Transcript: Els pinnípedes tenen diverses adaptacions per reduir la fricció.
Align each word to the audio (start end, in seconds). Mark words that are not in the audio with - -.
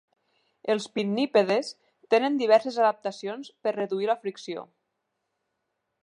Els 0.73 0.85
pinnípedes 0.93 1.67
tenen 2.13 2.39
diverses 2.39 2.79
adaptacions 2.85 3.51
per 3.67 3.75
reduir 3.75 4.09
la 4.13 4.19
fricció. 4.23 4.65